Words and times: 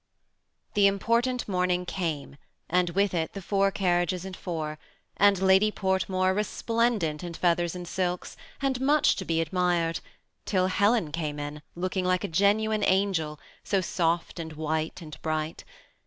The 0.73 0.87
important 0.87 1.47
morning 1.47 1.85
came, 1.85 2.37
and 2.67 2.89
with 2.89 3.13
it 3.13 3.33
the 3.33 3.39
four 3.43 3.69
carriages 3.69 4.25
and 4.25 4.35
four, 4.35 4.79
and 5.15 5.39
Lady 5.39 5.71
Portmore, 5.71 6.33
resplendent 6.33 7.23
in 7.23 7.35
feathers 7.35 7.75
and 7.75 7.87
silks, 7.87 8.35
and 8.63 8.81
much 8.81 9.15
to 9.17 9.25
he 9.25 9.41
admired, 9.41 9.99
till 10.43 10.65
Helen 10.65 11.11
came 11.11 11.37
in, 11.39 11.61
looking 11.75 12.03
like 12.03 12.23
a 12.23 12.27
genuine 12.33 12.83
angel, 12.83 13.39
so 13.63 13.77
soflt 13.79 14.39
and 14.39 14.53
white 14.53 15.03
and 15.03 15.15
hright. 15.23 15.63